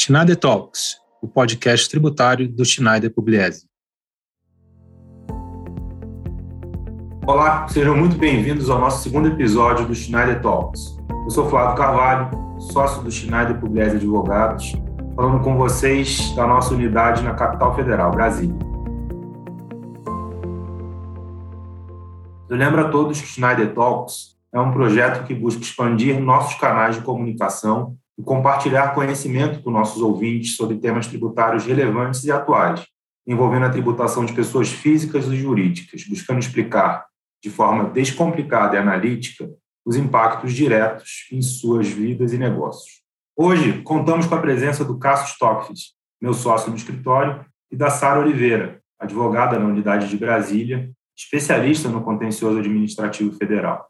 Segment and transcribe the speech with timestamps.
[0.00, 3.66] Schneider Talks, o podcast tributário do Schneider Pugliese.
[7.26, 10.96] Olá, sejam muito bem-vindos ao nosso segundo episódio do Schneider Talks.
[11.24, 12.30] Eu sou Flávio Carvalho,
[12.60, 14.72] sócio do Schneider Pugliese Advogados,
[15.16, 18.56] falando com vocês da nossa unidade na capital federal, Brasília.
[22.48, 26.54] Eu lembro a todos que o Schneider Talks é um projeto que busca expandir nossos
[26.54, 32.84] canais de comunicação e compartilhar conhecimento com nossos ouvintes sobre temas tributários relevantes e atuais,
[33.26, 37.06] envolvendo a tributação de pessoas físicas e jurídicas, buscando explicar
[37.42, 39.48] de forma descomplicada e analítica
[39.86, 43.02] os impactos diretos em suas vidas e negócios.
[43.36, 48.18] Hoje, contamos com a presença do Cássio Stockfis, meu sócio no escritório, e da Sara
[48.18, 53.86] Oliveira, advogada na unidade de Brasília, especialista no contencioso administrativo federal.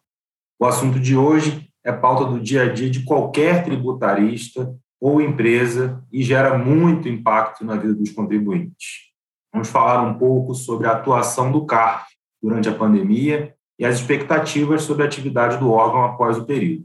[0.60, 6.05] O assunto de hoje é pauta do dia a dia de qualquer tributarista ou empresa
[6.12, 9.08] e gera muito impacto na vida dos contribuintes.
[9.50, 12.05] Vamos falar um pouco sobre a atuação do CARF
[12.42, 16.84] durante a pandemia e as expectativas sobre a atividade do órgão após o período.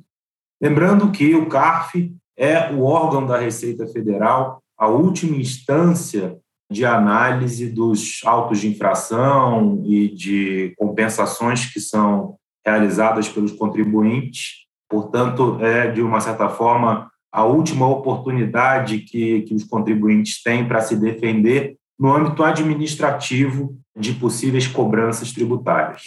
[0.61, 6.37] Lembrando que o CARF é o órgão da Receita Federal, a última instância
[6.71, 15.57] de análise dos autos de infração e de compensações que são realizadas pelos contribuintes Portanto,
[15.61, 20.95] é, de uma certa forma, a última oportunidade que, que os contribuintes têm para se
[20.95, 26.03] defender no âmbito administrativo de possíveis cobranças tributárias.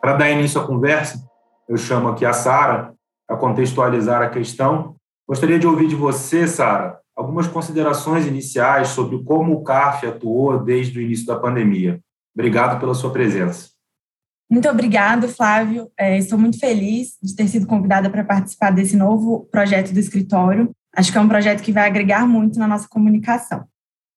[0.00, 1.22] Para dar início à conversa,
[1.68, 2.94] eu chamo aqui a Sara
[3.26, 4.96] para contextualizar a questão.
[5.28, 10.98] Gostaria de ouvir de você, Sara, algumas considerações iniciais sobre como o CARF atuou desde
[10.98, 12.00] o início da pandemia.
[12.34, 13.70] Obrigado pela sua presença.
[14.50, 15.90] Muito obrigado, Flávio.
[15.98, 20.70] É, estou muito feliz de ter sido convidada para participar desse novo projeto do escritório.
[20.96, 23.64] Acho que é um projeto que vai agregar muito na nossa comunicação.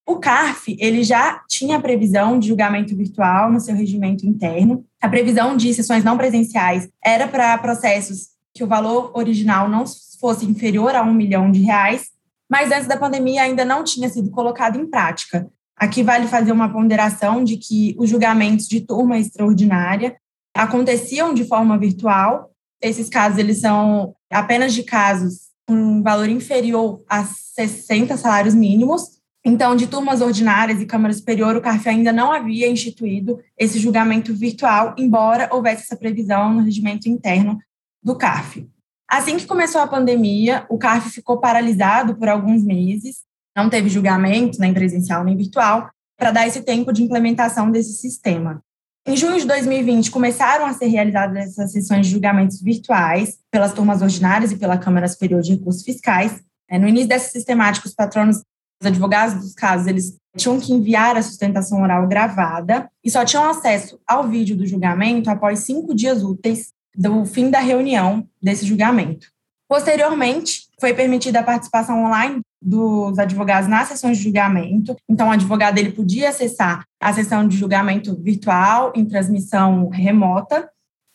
[0.08, 4.86] O CARF ele já tinha a previsão de julgamento virtual no seu regimento interno.
[5.02, 9.86] A previsão de sessões não presenciais era para processos que o valor original não
[10.20, 12.10] fosse inferior a um milhão de reais,
[12.50, 15.48] mas antes da pandemia ainda não tinha sido colocado em prática.
[15.78, 20.16] Aqui vale fazer uma ponderação de que os julgamentos de turma extraordinária
[20.56, 22.52] aconteciam de forma virtual.
[22.82, 29.22] Esses casos eles são apenas de casos com um valor inferior a 60 salários mínimos.
[29.44, 34.36] Então, de turmas ordinárias e Câmara Superior, o CARF ainda não havia instituído esse julgamento
[34.36, 37.58] virtual, embora houvesse essa previsão no regimento interno
[38.04, 38.70] do CARF.
[39.10, 43.24] Assim que começou a pandemia, o CARF ficou paralisado por alguns meses,
[43.56, 48.62] não teve julgamento, nem presencial nem virtual, para dar esse tempo de implementação desse sistema.
[49.08, 54.02] Em junho de 2020, começaram a ser realizadas essas sessões de julgamentos virtuais pelas turmas
[54.02, 56.40] ordinárias e pela Câmara Superior de Recursos Fiscais.
[56.70, 58.38] É, no início dessa sistemática, os patronos,
[58.80, 63.50] os advogados dos casos, eles tinham que enviar a sustentação oral gravada e só tinham
[63.50, 69.28] acesso ao vídeo do julgamento após cinco dias úteis do fim da reunião desse julgamento.
[69.68, 74.96] Posteriormente, foi permitida a participação online dos advogados nas sessões de julgamento.
[75.08, 80.68] Então, o advogado ele podia acessar a sessão de julgamento virtual em transmissão remota,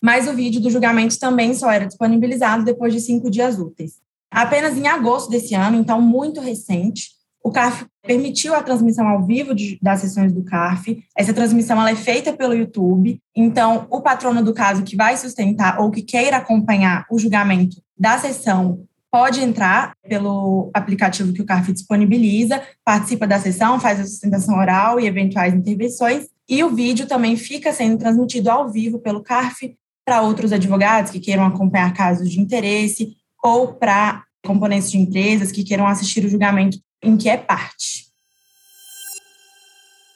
[0.02, 3.94] mas o vídeo do julgamento também só era disponibilizado depois de cinco dias úteis.
[4.30, 9.54] Apenas em agosto desse ano, então muito recente, o CARF permitiu a transmissão ao vivo
[9.54, 11.04] de, das sessões do CARF.
[11.16, 13.20] Essa transmissão ela é feita pelo YouTube.
[13.34, 18.18] Então, o patrono do caso que vai sustentar ou que queira acompanhar o julgamento da
[18.18, 18.84] sessão
[19.16, 25.00] pode entrar pelo aplicativo que o CARF disponibiliza, participa da sessão, faz a sustentação oral
[25.00, 30.20] e eventuais intervenções, e o vídeo também fica sendo transmitido ao vivo pelo CARF para
[30.20, 35.86] outros advogados que queiram acompanhar casos de interesse ou para componentes de empresas que queiram
[35.86, 38.08] assistir o julgamento em que é parte.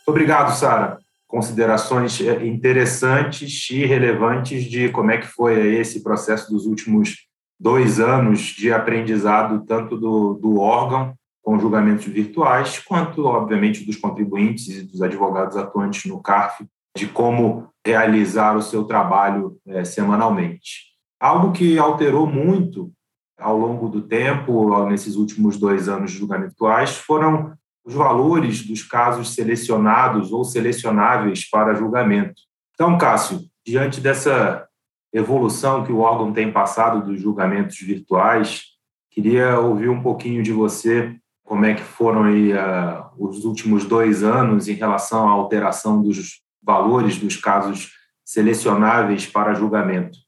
[0.07, 0.99] Obrigado, Sara.
[1.27, 7.30] Considerações eh, interessantes e relevantes de como é que foi esse processo dos últimos
[7.61, 14.69] dois anos de aprendizado, tanto do, do órgão, com julgamentos virtuais, quanto, obviamente, dos contribuintes
[14.69, 16.65] e dos advogados atuantes no CARF,
[16.97, 20.91] de como realizar o seu trabalho é, semanalmente.
[21.21, 22.91] Algo que alterou muito
[23.39, 27.55] ao longo do tempo, nesses últimos dois anos de julgamentos virtuais, foram
[27.85, 32.43] os valores dos casos selecionados ou selecionáveis para julgamento.
[32.75, 34.67] Então, Cássio, diante dessa
[35.13, 38.65] evolução que o órgão tem passado dos julgamentos virtuais.
[39.11, 44.23] Queria ouvir um pouquinho de você, como é que foram aí, uh, os últimos dois
[44.23, 47.93] anos em relação à alteração dos valores dos casos
[48.25, 50.19] selecionáveis para julgamento.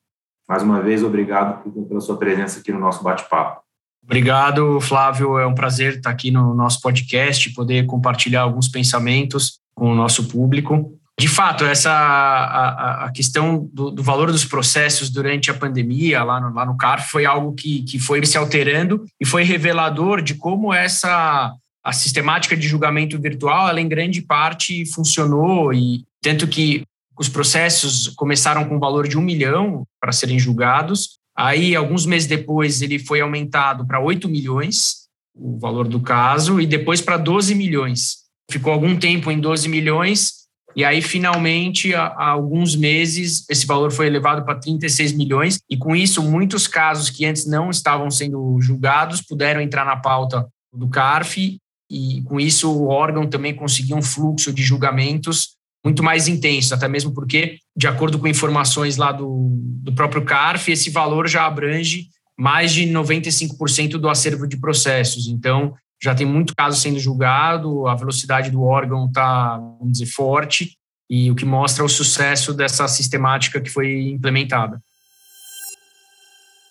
[0.49, 3.63] Mais uma vez, obrigado pela sua presença aqui no nosso bate-papo.
[4.03, 5.39] Obrigado, Flávio.
[5.39, 10.29] É um prazer estar aqui no nosso podcast, poder compartilhar alguns pensamentos com o nosso
[10.29, 10.99] público.
[11.23, 16.41] De fato, essa a, a questão do, do, valor dos processos durante a pandemia lá
[16.41, 20.35] no, lá no CARF foi algo que, que foi se alterando e foi revelador de
[20.35, 21.55] como essa
[21.85, 26.83] a sistemática de julgamento virtual, ela em grande parte funcionou e tanto que
[27.17, 31.19] os processos começaram com um valor de um milhão para serem julgados.
[31.39, 36.67] Aí, alguns meses depois, ele foi aumentado para 8 milhões, o valor do caso, e
[36.67, 38.23] depois para 12 milhões.
[38.51, 40.42] Ficou algum tempo em 12 milhões,
[40.75, 45.95] e aí, finalmente, há, alguns meses, esse valor foi elevado para 36 milhões, e com
[45.95, 51.59] isso, muitos casos que antes não estavam sendo julgados puderam entrar na pauta do CARF,
[51.91, 56.89] e com isso, o órgão também conseguiu um fluxo de julgamentos muito mais intenso, até
[56.89, 59.51] mesmo porque, de acordo com informações lá do,
[59.83, 62.07] do próprio CARF, esse valor já abrange
[62.39, 65.27] mais de 95% do acervo de processos.
[65.27, 70.77] Então, já tem muito caso sendo julgado, a velocidade do órgão está, vamos dizer, forte,
[71.09, 74.81] e o que mostra o sucesso dessa sistemática que foi implementada.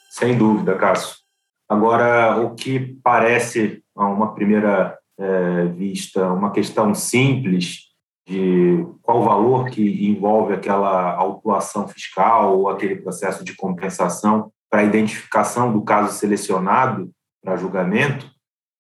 [0.10, 1.16] Sem dúvida, Cássio.
[1.69, 7.92] Agora, o que parece, a uma primeira é, vista, uma questão simples,
[8.28, 14.83] de qual o valor que envolve aquela autuação fiscal ou aquele processo de compensação para
[14.83, 17.10] identificação do caso selecionado
[17.42, 18.30] para julgamento,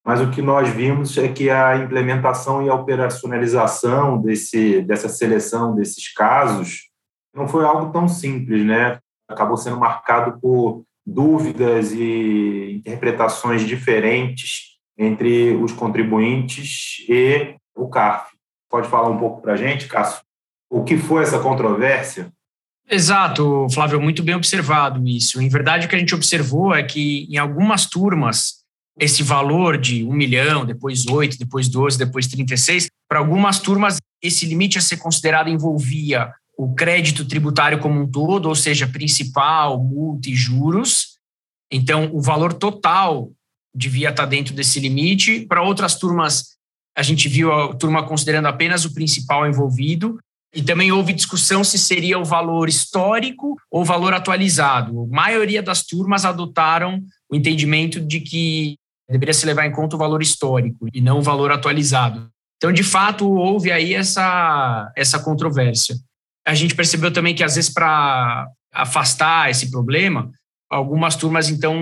[0.05, 5.75] mas o que nós vimos é que a implementação e a operacionalização desse, dessa seleção
[5.75, 6.89] desses casos
[7.33, 8.99] não foi algo tão simples, né?
[9.29, 18.31] Acabou sendo marcado por dúvidas e interpretações diferentes entre os contribuintes e o CARF.
[18.69, 20.21] Pode falar um pouco para a gente, Cássio?
[20.69, 22.31] O que foi essa controvérsia?
[22.89, 25.41] Exato, Flávio, muito bem observado isso.
[25.41, 28.60] Em verdade, o que a gente observou é que em algumas turmas,
[28.99, 34.45] esse valor de um milhão, depois oito, depois 12, depois 36, para algumas turmas, esse
[34.45, 40.29] limite a ser considerado envolvia o crédito tributário como um todo, ou seja, principal, multa
[40.29, 41.17] e juros.
[41.71, 43.31] Então, o valor total
[43.73, 45.45] devia estar dentro desse limite.
[45.47, 46.57] Para outras turmas,
[46.95, 50.19] a gente viu a turma considerando apenas o principal envolvido,
[50.53, 55.03] e também houve discussão se seria o valor histórico ou valor atualizado.
[55.03, 58.75] A maioria das turmas adotaram o entendimento de que
[59.11, 62.29] deveria se levar em conta o valor histórico e não o valor atualizado.
[62.57, 65.95] Então, de fato, houve aí essa, essa controvérsia.
[66.47, 70.31] A gente percebeu também que, às vezes, para afastar esse problema,
[70.69, 71.75] algumas turmas, então,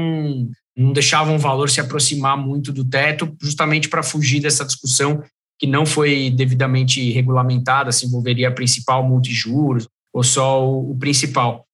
[0.76, 5.22] não deixavam o valor se aproximar muito do teto, justamente para fugir dessa discussão
[5.60, 11.66] que não foi devidamente regulamentada, se envolveria a principal multijuros ou só o, o principal.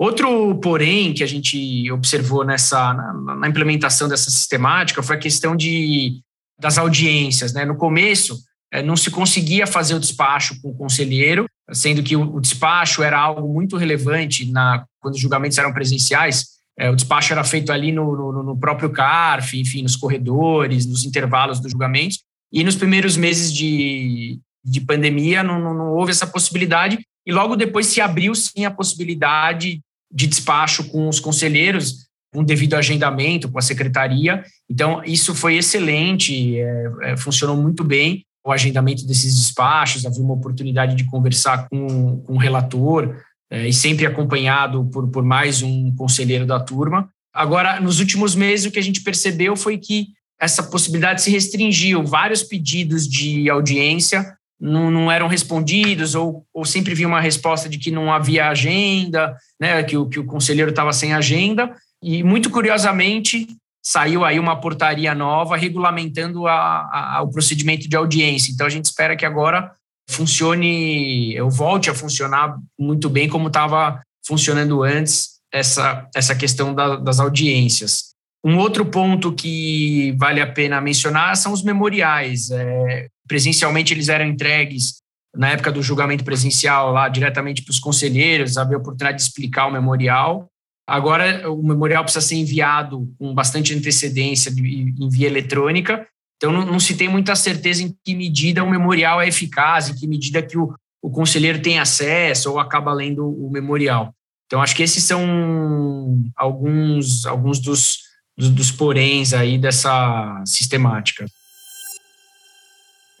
[0.00, 5.54] Outro, porém, que a gente observou nessa na, na, implementação dessa sistemática foi a questão
[5.54, 6.22] de,
[6.58, 7.52] das audiências.
[7.52, 7.66] Né?
[7.66, 8.40] No começo,
[8.72, 13.20] é, não se conseguia fazer o despacho com o conselheiro, sendo que o, despacho era
[13.20, 16.46] algo muito relevante na, quando os julgamentos eram presenciais,
[16.78, 21.04] é, o despacho era feito ali no, no, no, próprio CARF, enfim, nos corredores, nos
[21.04, 22.20] intervalos dos julgamentos.
[22.50, 26.98] E nos primeiros meses de, de pandemia não, não, não houve essa possibilidade.
[27.26, 29.78] E logo depois se abriu sim a possibilidade
[30.12, 34.44] de despacho com os conselheiros, com devido agendamento, com a secretaria.
[34.68, 40.34] Então, isso foi excelente, é, é, funcionou muito bem o agendamento desses despachos, havia uma
[40.34, 43.16] oportunidade de conversar com, com o relator,
[43.50, 47.10] é, e sempre acompanhado por, por mais um conselheiro da turma.
[47.34, 50.08] Agora, nos últimos meses, o que a gente percebeu foi que
[50.40, 52.02] essa possibilidade se restringiu.
[52.02, 57.78] Vários pedidos de audiência não, não eram respondidos, ou, ou sempre vinha uma resposta de
[57.78, 61.74] que não havia agenda, né, que, o, que o conselheiro estava sem agenda.
[62.02, 63.48] E, muito curiosamente,
[63.82, 68.52] saiu aí uma portaria nova regulamentando a, a, o procedimento de audiência.
[68.52, 69.72] Então, a gente espera que agora
[70.08, 76.96] funcione, eu volte a funcionar muito bem como estava funcionando antes essa, essa questão da,
[76.96, 78.10] das audiências.
[78.44, 82.50] Um outro ponto que vale a pena mencionar são os memoriais.
[82.50, 85.00] É, presencialmente eles eram entregues
[85.32, 89.66] na época do julgamento presencial lá diretamente para os conselheiros, havia a oportunidade de explicar
[89.68, 90.48] o memorial.
[90.84, 96.04] Agora o memorial precisa ser enviado com bastante antecedência em via eletrônica
[96.40, 99.94] então, não, não, se tem muita certeza em que medida o memorial é eficaz, em
[99.94, 104.14] que medida que o, o conselheiro tem acesso ou acaba lendo o memorial.
[104.46, 107.98] Então, acho que esses são alguns, alguns dos,
[108.38, 111.26] dos, dos poréns aí dessa sistemática.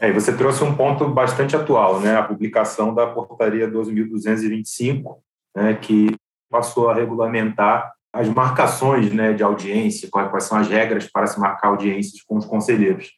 [0.00, 2.16] É, você trouxe um ponto bastante atual, né?
[2.16, 5.18] A publicação da portaria 12.225,
[5.54, 6.16] né, que
[6.50, 11.68] passou a regulamentar as marcações né, de audiência, quais são as regras para se marcar
[11.68, 13.12] audiências com os conselheiros.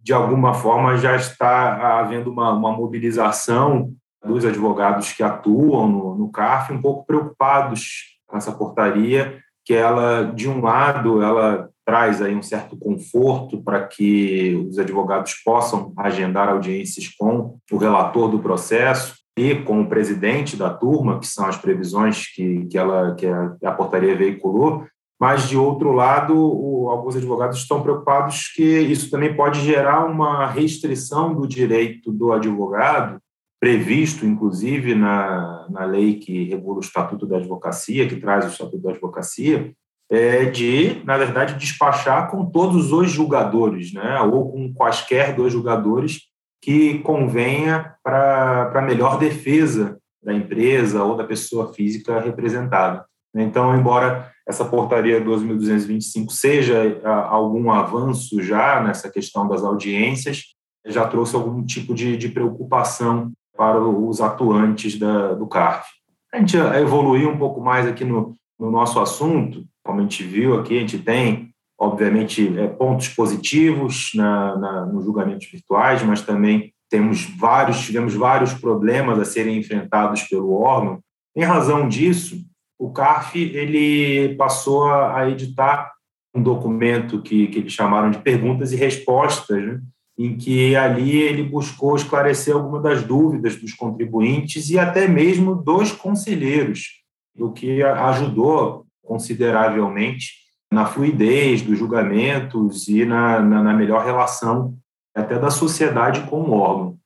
[0.00, 3.92] De alguma forma, já está havendo uma, uma mobilização
[4.24, 10.24] dos advogados que atuam no, no CARF, um pouco preocupados com essa portaria, que ela,
[10.24, 16.48] de um lado, ela traz aí um certo conforto para que os advogados possam agendar
[16.48, 21.56] audiências com o relator do processo e com o presidente da turma, que são as
[21.56, 24.84] previsões que, que, ela, que a, a portaria veiculou,
[25.22, 30.48] mas, de outro lado, o, alguns advogados estão preocupados que isso também pode gerar uma
[30.48, 33.20] restrição do direito do advogado,
[33.62, 38.82] previsto, inclusive, na, na lei que regula o Estatuto da Advocacia, que traz o Estatuto
[38.82, 39.72] da Advocacia,
[40.10, 46.22] é de, na verdade, despachar com todos os julgadores, né, ou com quaisquer dois julgadores
[46.60, 53.06] que convenha para melhor defesa da empresa ou da pessoa física representada.
[53.32, 60.46] Então, embora essa portaria 12.225 seja algum avanço já nessa questão das audiências,
[60.84, 65.88] já trouxe algum tipo de, de preocupação para os atuantes da, do CARF.
[66.32, 70.58] A gente evoluir um pouco mais aqui no, no nosso assunto, como a gente viu
[70.58, 76.72] aqui, a gente tem, obviamente, é, pontos positivos na, na, nos julgamentos virtuais, mas também
[76.88, 81.00] temos vários, tivemos vários problemas a serem enfrentados pelo órgão.
[81.34, 82.36] Em razão disso,
[82.78, 85.90] o CARF ele passou a editar
[86.34, 89.80] um documento que, que eles chamaram de perguntas e respostas, né?
[90.24, 95.90] Em que ali ele buscou esclarecer algumas das dúvidas dos contribuintes e até mesmo dos
[95.90, 97.02] conselheiros,
[97.36, 100.34] o que ajudou consideravelmente
[100.70, 104.74] na fluidez dos julgamentos e na, na, na melhor relação
[105.14, 106.96] até da sociedade com o órgão.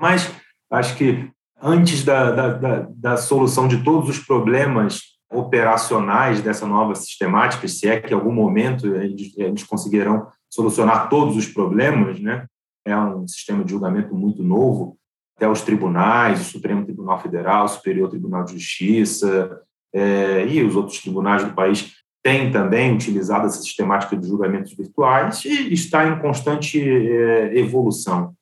[0.00, 0.30] Mas
[0.70, 1.30] acho que
[1.62, 5.00] antes da, da, da, da solução de todos os problemas
[5.32, 11.36] operacionais dessa nova sistemática, se é que em algum momento eles, eles conseguirão solucionar todos
[11.36, 12.46] os problemas, né?
[12.84, 14.98] É um sistema de julgamento muito novo,
[15.36, 19.60] até os tribunais, o Supremo Tribunal Federal, o Superior Tribunal de Justiça
[19.92, 25.44] é, e os outros tribunais do país têm também utilizado essa sistemática de julgamentos virtuais
[25.44, 28.34] e está em constante é, evolução.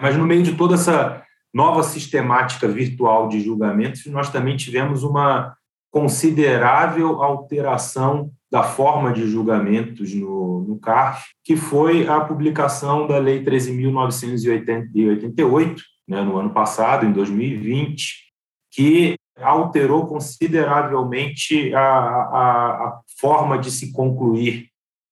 [0.00, 5.56] Mas no meio de toda essa nova sistemática virtual de julgamentos, nós também tivemos uma
[5.92, 13.44] considerável alteração da forma de julgamentos no, no CARF, que foi a publicação da Lei
[13.44, 15.76] 13.988,
[16.08, 18.30] né, no ano passado, em 2020,
[18.72, 24.68] que alterou consideravelmente a, a, a forma de se concluir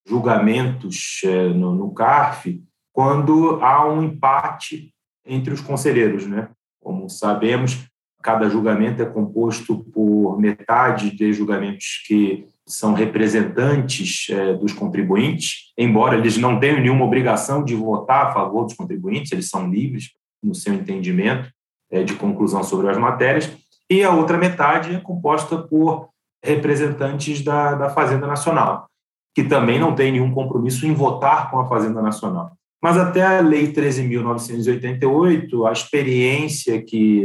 [0.06, 4.92] julgamentos é, no, no CARF quando há um empate
[5.24, 6.26] entre os conselheiros.
[6.26, 6.48] Né?
[6.80, 7.88] Como sabemos,
[8.20, 16.16] Cada julgamento é composto por metade de julgamentos que são representantes é, dos contribuintes, embora
[16.16, 20.10] eles não tenham nenhuma obrigação de votar a favor dos contribuintes, eles são livres
[20.42, 21.50] no seu entendimento
[21.90, 23.50] é, de conclusão sobre as matérias,
[23.90, 26.10] e a outra metade é composta por
[26.44, 28.86] representantes da, da Fazenda Nacional,
[29.34, 32.52] que também não tem nenhum compromisso em votar com a Fazenda Nacional.
[32.82, 37.24] Mas até a Lei 13.988, a experiência que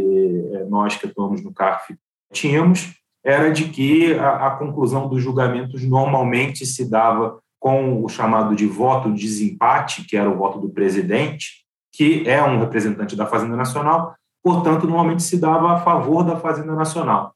[0.53, 1.95] eh, nós que atuamos no CARF
[2.31, 8.55] tínhamos era de que a, a conclusão dos julgamentos normalmente se dava com o chamado
[8.55, 11.63] de voto de desempate, que era o voto do presidente,
[11.93, 16.75] que é um representante da Fazenda Nacional, portanto, normalmente se dava a favor da Fazenda
[16.75, 17.33] Nacional.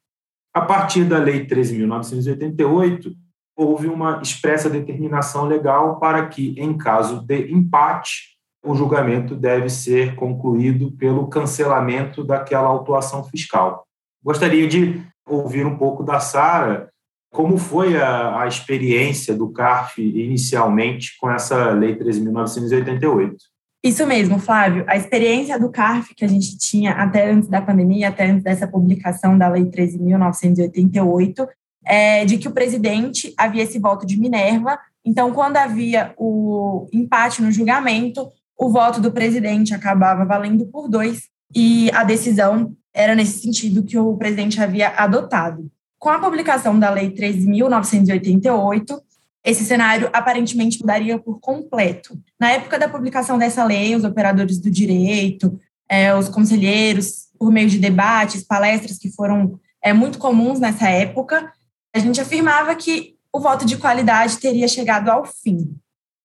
[0.53, 3.15] A partir da Lei 13.988,
[3.55, 10.15] houve uma expressa determinação legal para que, em caso de empate, o julgamento deve ser
[10.15, 13.85] concluído pelo cancelamento daquela autuação fiscal.
[14.21, 16.89] Gostaria de ouvir um pouco da Sara
[17.31, 23.35] como foi a, a, experiência do CARF inicialmente com essa Lei 13.988.
[23.83, 24.83] Isso mesmo, Flávio.
[24.87, 28.67] A experiência do CARF que a gente tinha até antes da pandemia, até antes dessa
[28.67, 31.47] publicação da Lei 13.988,
[31.85, 34.79] é, de que o presidente havia esse voto de Minerva.
[35.05, 41.29] Então, quando havia o empate no julgamento, o voto do presidente acabava valendo por dois
[41.55, 45.69] e a decisão era nesse sentido que o presidente havia adotado.
[45.99, 48.99] Com a publicação da Lei 13.988,
[49.45, 52.19] esse cenário aparentemente mudaria por completo.
[52.39, 57.69] Na época da publicação dessa lei, os operadores do direito, é, os conselheiros, por meio
[57.69, 61.53] de debates, palestras que foram é, muito comuns nessa época,
[61.95, 65.77] a gente afirmava que o voto de qualidade teria chegado ao fim.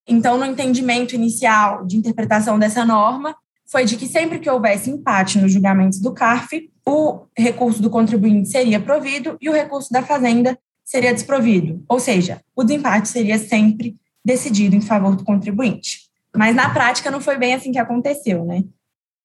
[0.09, 3.37] Então, no entendimento inicial de interpretação dessa norma,
[3.73, 8.51] foi de que sempre que houvesse empate nos julgamentos do CARF, o recurso do contribuinte
[8.51, 13.97] seria provido e o recurso da Fazenda seria desprovido, ou seja, o desempate seria sempre
[14.23, 16.01] decidido em favor do contribuinte.
[16.37, 18.63] Mas na prática não foi bem assim que aconteceu, né?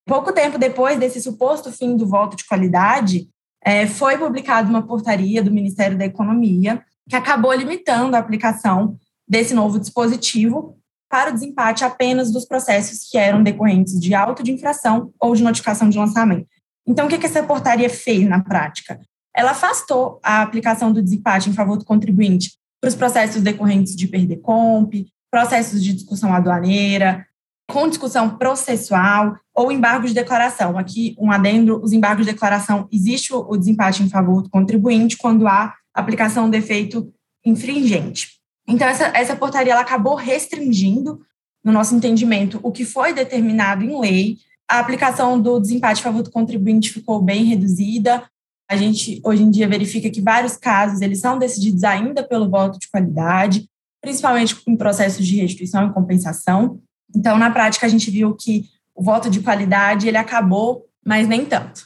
[0.05, 3.27] Pouco tempo depois desse suposto fim do voto de qualidade,
[3.61, 9.53] é, foi publicada uma portaria do Ministério da Economia que acabou limitando a aplicação desse
[9.53, 10.77] novo dispositivo
[11.17, 15.41] para o desempate apenas dos processos que eram decorrentes de auto de infração ou de
[15.41, 16.45] notificação de lançamento.
[16.87, 18.99] Então, o que essa portaria fez na prática?
[19.35, 24.07] Ela afastou a aplicação do desempate em favor do contribuinte para os processos decorrentes de
[24.07, 24.93] perder comp,
[25.31, 27.25] processos de discussão aduaneira,
[27.67, 30.77] com discussão processual ou embargo de declaração.
[30.77, 35.47] Aqui, um adendo, os embargos de declaração, existe o desempate em favor do contribuinte quando
[35.47, 37.11] há aplicação de efeito
[37.43, 38.36] infringente.
[38.67, 41.21] Então, essa, essa portaria ela acabou restringindo,
[41.63, 44.37] no nosso entendimento, o que foi determinado em lei.
[44.69, 48.23] A aplicação do desempate em favor do contribuinte ficou bem reduzida.
[48.69, 52.79] A gente, hoje em dia, verifica que vários casos eles são decididos ainda pelo voto
[52.79, 53.67] de qualidade,
[54.01, 56.79] principalmente em processos de restituição e compensação.
[57.15, 61.45] Então, na prática, a gente viu que o voto de qualidade ele acabou, mas nem
[61.45, 61.85] tanto.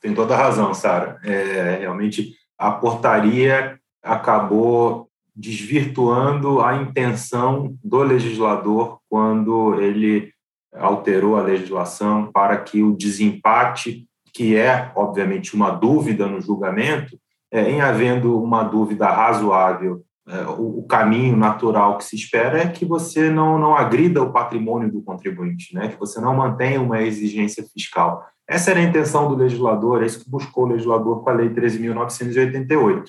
[0.00, 1.18] Tem toda a razão, Sara.
[1.22, 10.32] É, realmente, a portaria acabou desvirtuando a intenção do legislador quando ele
[10.74, 17.18] alterou a legislação para que o desempate, que é, obviamente, uma dúvida no julgamento,
[17.50, 22.84] é, em havendo uma dúvida razoável é, o, caminho natural que se espera é que
[22.84, 25.88] você não, não agrida o patrimônio do contribuinte, né?
[25.88, 28.24] que você não mantenha uma exigência fiscal.
[28.48, 31.48] Essa era a intenção do legislador, é isso que buscou o legislador com a Lei
[31.50, 33.04] 13.988.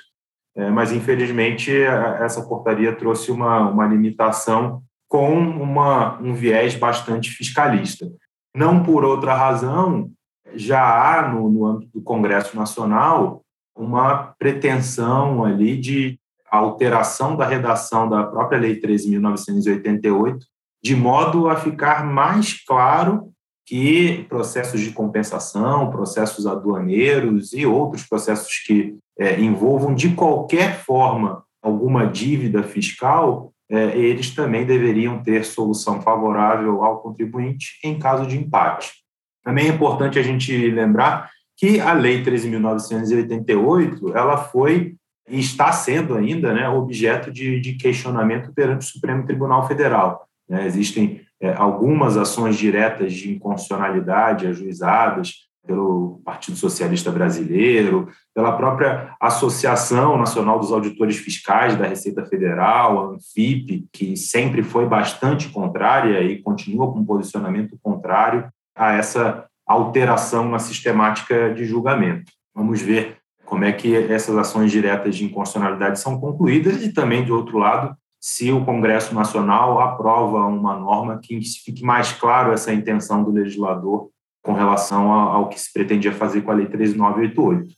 [0.56, 1.72] É, mas, infelizmente,
[2.20, 8.08] essa portaria trouxe uma, uma limitação com uma, um viés bastante fiscalista.
[8.56, 10.12] Não por outra razão,
[10.54, 13.44] já há no, no âmbito do Congresso Nacional
[13.76, 16.20] uma pretensão ali de
[16.50, 20.38] alteração da redação da própria Lei 13.988,
[20.84, 23.33] de modo a ficar mais claro
[23.66, 31.44] que processos de compensação, processos aduaneiros e outros processos que é, envolvam de qualquer forma
[31.62, 38.38] alguma dívida fiscal, é, eles também deveriam ter solução favorável ao contribuinte em caso de
[38.38, 38.92] empate.
[39.44, 44.96] Também é importante a gente lembrar que a Lei 13.988 ela foi
[45.30, 50.28] e está sendo ainda né, objeto de, de questionamento perante o Supremo Tribunal Federal.
[50.50, 50.66] Né?
[50.66, 60.60] Existem algumas ações diretas de inconstitucionalidade ajuizadas pelo Partido Socialista Brasileiro, pela própria Associação Nacional
[60.60, 66.92] dos Auditores Fiscais da Receita Federal, a ANFIP, que sempre foi bastante contrária e continua
[66.92, 72.32] com um posicionamento contrário a essa alteração na sistemática de julgamento.
[72.54, 77.32] Vamos ver como é que essas ações diretas de inconstitucionalidade são concluídas e também, de
[77.32, 77.96] outro lado,
[78.26, 84.10] se o Congresso Nacional aprova uma norma que fique mais claro essa intenção do legislador
[84.42, 87.76] com relação ao que se pretendia fazer com a Lei 13988.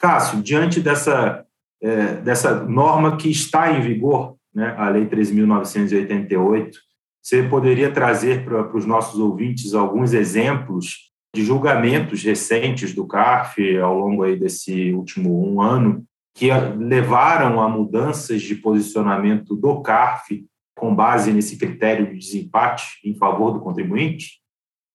[0.00, 1.44] Cássio, diante dessa,
[1.82, 6.72] é, dessa norma que está em vigor, né, a Lei 3.988,
[7.20, 13.76] você poderia trazer para, para os nossos ouvintes alguns exemplos de julgamentos recentes do CARF
[13.76, 16.02] ao longo aí desse último um ano
[16.34, 23.14] que levaram a mudanças de posicionamento do CARF com base nesse critério de desempate em
[23.14, 24.40] favor do contribuinte?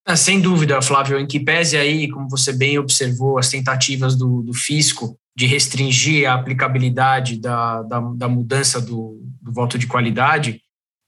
[0.06, 4.42] Ah, sem dúvida, Flávio, em que pese aí, como você bem observou, as tentativas do,
[4.42, 10.62] do fisco de restringir a aplicabilidade da, da, da mudança do, do, voto de qualidade,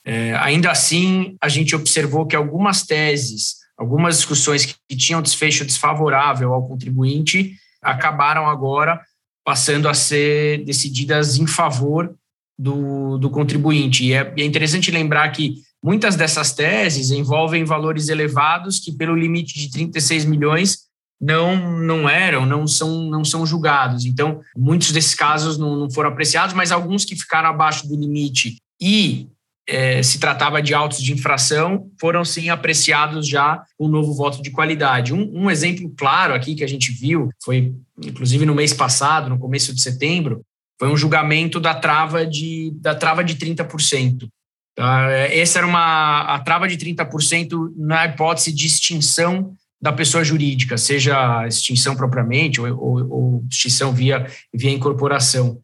[0.05, 6.53] é, ainda assim a gente observou que algumas teses algumas discussões que tinham desfecho desfavorável
[6.53, 9.01] ao contribuinte acabaram agora
[9.49, 12.13] passando a ser decididas em favor
[12.55, 14.05] do, do contribuinte.
[14.05, 19.57] E é, é interessante lembrar que muitas dessas teses envolvem valores elevados que, pelo limite
[19.57, 20.81] de 36 milhões,
[21.19, 24.05] não não eram, não são não são julgados.
[24.05, 28.57] Então, muitos desses casos não, não foram apreciados, mas alguns que ficaram abaixo do limite
[28.79, 29.29] e
[29.69, 34.49] é, se tratava de autos de infração, foram sim apreciados já um novo voto de
[34.49, 35.13] qualidade.
[35.13, 39.37] Um, um, exemplo claro aqui que a gente viu foi, inclusive no mês passado, no
[39.37, 40.41] começo de setembro,
[40.79, 44.27] foi um julgamento da trava de, da trava de 30%.
[44.75, 45.11] Tá?
[45.11, 51.47] Essa era uma a trava de 30% na hipótese de extinção da pessoa jurídica, seja
[51.47, 55.61] extinção propriamente ou, ou, ou extinção via, via incorporação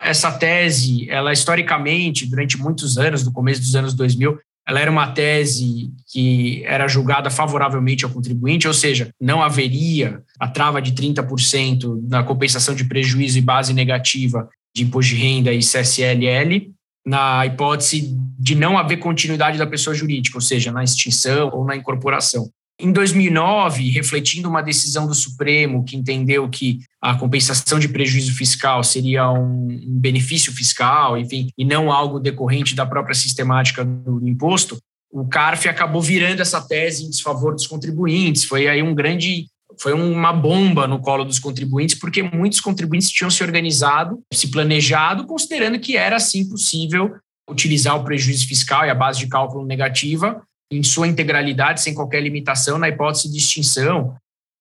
[0.00, 5.12] essa tese, ela historicamente, durante muitos anos, no começo dos anos 2000, ela era uma
[5.12, 12.08] tese que era julgada favoravelmente ao contribuinte, ou seja, não haveria a trava de 30%
[12.08, 16.72] na compensação de prejuízo e base negativa de imposto de renda e CSLL,
[17.04, 21.74] na hipótese de não haver continuidade da pessoa jurídica, ou seja, na extinção ou na
[21.74, 22.48] incorporação.
[22.80, 28.82] Em 2009, refletindo uma decisão do Supremo que entendeu que a compensação de prejuízo fiscal
[28.82, 29.68] seria um
[30.00, 34.78] benefício fiscal, enfim, e não algo decorrente da própria sistemática do imposto,
[35.12, 38.44] o CARF acabou virando essa tese em desfavor dos contribuintes.
[38.44, 39.46] Foi aí um grande
[39.78, 45.26] foi uma bomba no colo dos contribuintes, porque muitos contribuintes tinham se organizado, se planejado,
[45.26, 47.14] considerando que era assim possível
[47.48, 52.22] utilizar o prejuízo fiscal e a base de cálculo negativa em sua integralidade, sem qualquer
[52.22, 54.16] limitação, na hipótese de extinção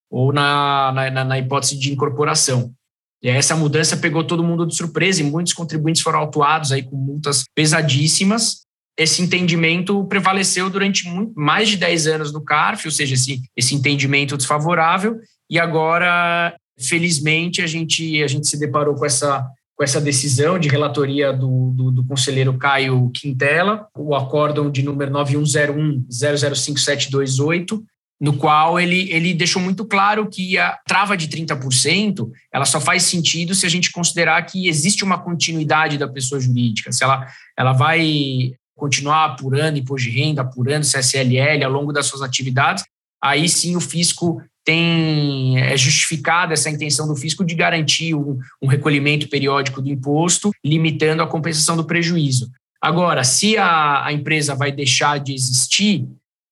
[0.10, 2.74] ou na, na, na hipótese de incorporação.
[3.22, 6.96] E essa mudança pegou todo mundo de surpresa e muitos contribuintes foram autuados aí com
[6.96, 8.62] multas pesadíssimas.
[8.98, 13.76] Esse entendimento prevaleceu durante muito, mais de 10 anos no CARF, ou seja, esse, esse
[13.76, 15.20] entendimento desfavorável,
[15.50, 19.46] e agora, felizmente, a gente, a gente se deparou com essa
[19.80, 25.10] com essa decisão de relatoria do, do, do conselheiro Caio Quintela, o acórdão de número
[25.12, 27.82] 9101-005728,
[28.20, 33.04] no qual ele, ele deixou muito claro que a trava de 30% ela só faz
[33.04, 37.26] sentido se a gente considerar que existe uma continuidade da pessoa jurídica, se ela,
[37.58, 42.84] ela vai continuar apurando imposto de renda, apurando CSLL ao longo das suas atividades,
[43.24, 48.68] aí sim o fisco tem é justificada essa intenção do fisco de garantir um, um,
[48.68, 52.50] recolhimento periódico do imposto, limitando a compensação do prejuízo.
[52.82, 56.08] Agora, se a, a empresa vai deixar de existir,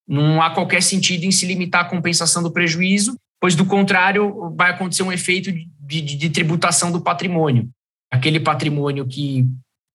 [0.07, 4.71] não há qualquer sentido em se limitar a compensação do prejuízo, pois, do contrário, vai
[4.71, 5.67] acontecer um efeito de,
[6.01, 7.69] de, de tributação do patrimônio.
[8.11, 9.45] Aquele patrimônio que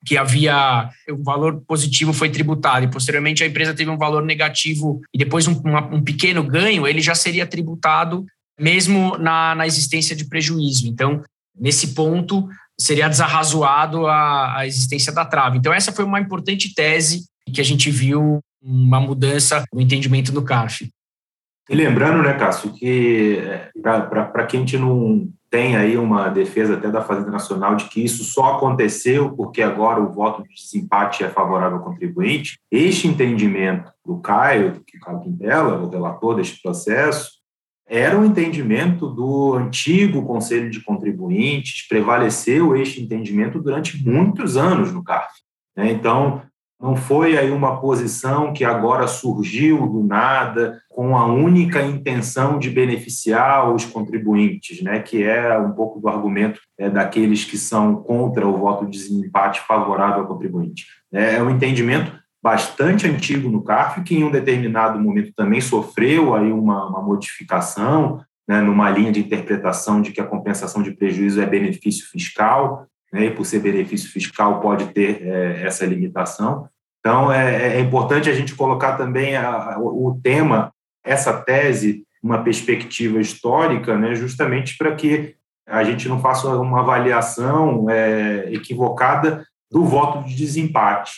[0.05, 5.01] que havia um valor positivo foi tributado e posteriormente a empresa teve um valor negativo
[5.15, 8.25] e depois um, uma, um pequeno ganho, ele já seria tributado
[8.59, 10.87] mesmo na, na existência de prejuízo.
[10.87, 11.23] Então,
[11.59, 15.59] nesse ponto, seria desarrazoado a, a existência da trave.
[15.59, 20.43] Então, essa foi uma importante tese que a gente viu uma mudança no entendimento do
[20.43, 20.89] CARF.
[21.69, 26.75] E lembrando, né, Cássio, que é, para quem a gente não tem aí uma defesa
[26.75, 31.23] até da Fazenda Nacional de que isso só aconteceu porque agora o voto de desempate
[31.23, 32.59] é favorável ao contribuinte.
[32.71, 37.33] Este entendimento do Caio, que Caio Quintela, o relator deste processo,
[37.87, 45.05] era um entendimento do antigo Conselho de Contribuintes, prevaleceu este entendimento durante muitos anos no
[45.05, 45.35] CARF.
[45.77, 45.93] Né?
[45.93, 46.41] Então,
[46.83, 52.69] não foi aí uma posição que agora surgiu do nada com a única intenção de
[52.69, 58.47] beneficiar os contribuintes, né, que é um pouco do argumento é, daqueles que são contra
[58.47, 60.87] o voto de desempate favorável ao contribuinte.
[61.13, 66.35] É, é um entendimento bastante antigo no CARF, que em um determinado momento também sofreu
[66.35, 71.41] aí uma, uma modificação, né, numa linha de interpretação de que a compensação de prejuízo
[71.41, 76.69] é benefício fiscal, né, e por ser benefício fiscal pode ter é, essa limitação.
[77.03, 80.73] Então, é, é, importante a gente colocar também a, o tema,
[81.05, 85.35] essa tese, uma perspectiva histórica, né, justamente para que
[85.67, 91.13] a gente não faça uma avaliação é, equivocada do voto de desempate.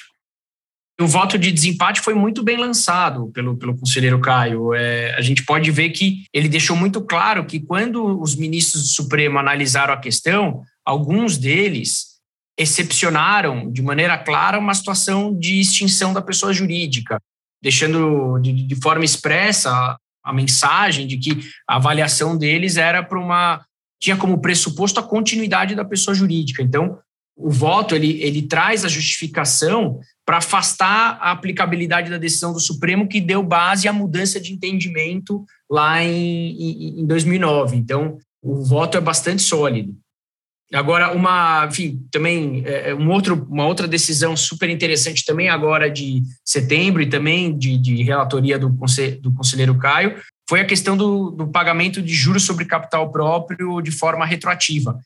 [0.99, 4.73] O voto de desempate foi muito bem lançado pelo, pelo conselheiro Caio.
[4.73, 8.89] É, a gente pode ver que ele deixou muito claro que, quando os ministros do
[8.89, 12.14] Supremo analisaram a questão, alguns deles
[12.59, 17.21] excepcionaram de maneira clara uma situação de extinção da pessoa jurídica,
[17.63, 23.19] deixando de, de forma expressa a, a mensagem de que a avaliação deles era para
[23.19, 23.65] uma
[24.01, 26.63] tinha como pressuposto a continuidade da pessoa jurídica.
[26.63, 26.99] Então,
[27.37, 33.09] o voto ele, ele traz a justificação para afastar a aplicabilidade da decisão do Supremo
[33.09, 37.77] que deu base à mudança de entendimento lá em, em, em 2009.
[37.77, 39.97] Então, o voto é bastante sólido.
[40.73, 45.91] Agora, uma, enfim, também é, é, um outro, uma outra decisão super interessante também agora
[45.91, 50.17] de setembro e também de, de relatoria do, conselho, do conselheiro Caio
[50.49, 54.99] foi a questão do, do pagamento de juros sobre capital próprio de forma retroativa.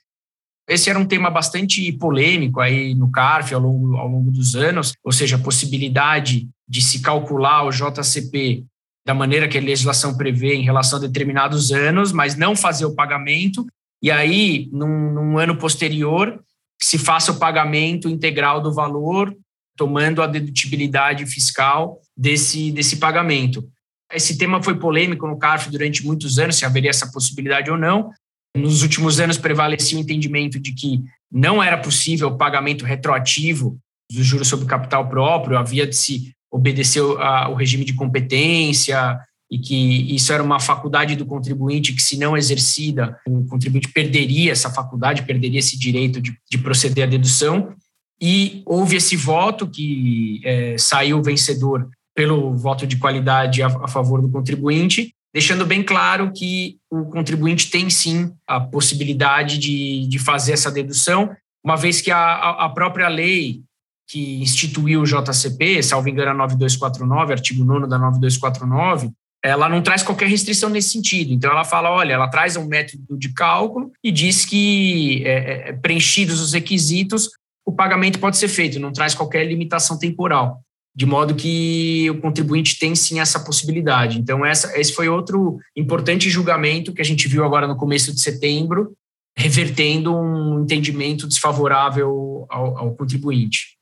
[0.68, 4.92] Esse era um tema bastante polêmico aí no CARF ao longo, ao longo dos anos,
[5.02, 8.64] ou seja, a possibilidade de se calcular o JCP
[9.06, 12.94] da maneira que a legislação prevê em relação a determinados anos, mas não fazer o
[12.94, 13.66] pagamento
[14.02, 16.40] e aí, num, num ano posterior,
[16.80, 19.36] se faça o pagamento integral do valor,
[19.76, 23.68] tomando a dedutibilidade fiscal desse, desse pagamento.
[24.12, 28.10] Esse tema foi polêmico no CARF durante muitos anos, se haveria essa possibilidade ou não.
[28.56, 33.78] Nos últimos anos prevalecia o entendimento de que não era possível o pagamento retroativo
[34.10, 40.14] dos juros sobre capital próprio, havia de se obedeceu ao regime de competência e que
[40.14, 45.22] isso era uma faculdade do contribuinte que, se não exercida, o contribuinte perderia essa faculdade,
[45.22, 47.74] perderia esse direito de, de proceder à dedução.
[48.20, 54.20] E houve esse voto que é, saiu vencedor pelo voto de qualidade a, a favor
[54.20, 60.52] do contribuinte, deixando bem claro que o contribuinte tem sim a possibilidade de, de fazer
[60.52, 61.30] essa dedução,
[61.64, 63.62] uma vez que a, a própria lei
[64.08, 69.12] que instituiu o JCP, salvo engano, a 9249, artigo 9 da 9249,
[69.44, 71.32] ela não traz qualquer restrição nesse sentido.
[71.32, 75.68] Então, ela fala: olha, ela traz um método de cálculo e diz que, é, é,
[75.68, 77.30] é, preenchidos os requisitos,
[77.64, 80.60] o pagamento pode ser feito, não traz qualquer limitação temporal,
[80.94, 84.18] de modo que o contribuinte tem sim essa possibilidade.
[84.18, 88.20] Então, essa, esse foi outro importante julgamento que a gente viu agora no começo de
[88.20, 88.94] setembro,
[89.36, 93.77] revertendo um entendimento desfavorável ao, ao contribuinte.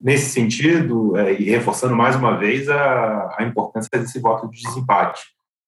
[0.00, 5.22] Nesse sentido, é, e reforçando mais uma vez a, a importância desse voto de desempate.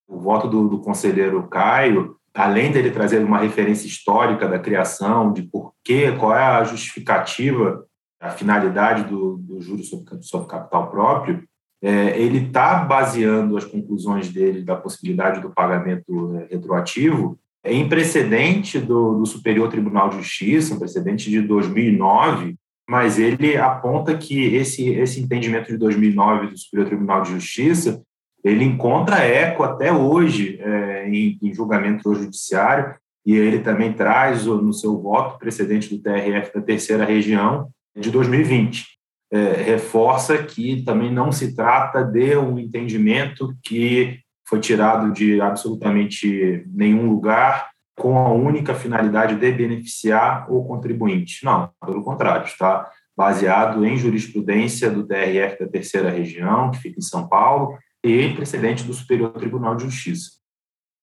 [0.07, 5.43] O voto do, do conselheiro Caio, além dele trazer uma referência histórica da criação, de
[5.43, 7.85] por quê, qual é a justificativa,
[8.21, 11.43] a finalidade do, do juros sobre, sobre capital próprio,
[11.81, 18.79] é, ele está baseando as conclusões dele da possibilidade do pagamento é, retroativo em precedente
[18.79, 22.57] do, do Superior Tribunal de Justiça, um precedente de 2009,
[22.89, 28.03] mas ele aponta que esse, esse entendimento de 2009 do Superior Tribunal de Justiça
[28.43, 32.95] ele encontra eco até hoje é, em, em, julgamento judiciário
[33.27, 38.87] e ele também traz no seu voto precedente do TRF da terceira região de 2020.
[39.31, 46.65] É, reforça que também não se trata de um entendimento que foi tirado de absolutamente
[46.69, 47.69] nenhum lugar
[47.99, 51.45] com a única finalidade de beneficiar o contribuinte.
[51.45, 57.03] Não, pelo contrário, está baseado em jurisprudência do TRF da terceira região, que fica em
[57.03, 60.39] São Paulo, e precedente do Superior Tribunal de Justiça.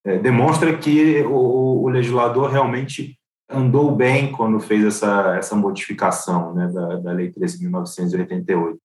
[0.05, 6.67] É, demonstra que o, o, legislador realmente andou bem quando fez essa, essa modificação né,
[6.67, 8.77] da, da Lei 13.988.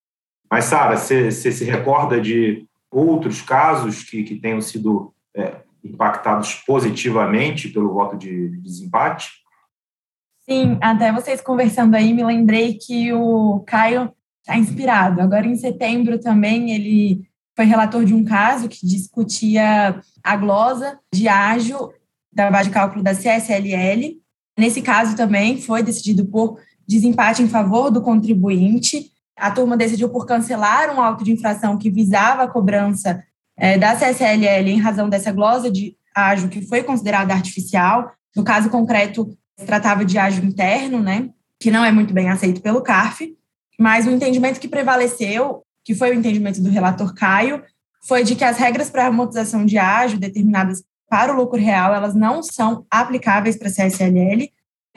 [0.50, 7.68] Mas, Sara, você se recorda de outros casos que, que tenham sido é, impactados positivamente
[7.68, 9.30] pelo voto de desempate?
[10.48, 15.20] Sim, até vocês conversando aí, me lembrei que o Caio está inspirado.
[15.20, 21.28] Agora, em setembro também, ele foi relator de um caso que discutia a glosa de
[21.28, 21.92] ágio
[22.32, 24.18] da base de cálculo da CSLL.
[24.58, 29.10] Nesse caso também foi decidido por desempate em favor do contribuinte.
[29.36, 33.22] A turma decidiu por cancelar um auto de infração que visava a cobrança
[33.60, 38.10] é, da CSLL em razão dessa glosa de ágio que foi considerada artificial.
[38.34, 42.62] No caso concreto, se tratava de ágio interno, né, que não é muito bem aceito
[42.62, 43.36] pelo CARF,
[43.78, 47.62] mas o entendimento que prevaleceu, que foi o entendimento do relator Caio,
[48.08, 52.14] foi de que as regras para amortização de ágio determinadas para o lucro real, elas
[52.14, 54.48] não são aplicáveis para a CSLL,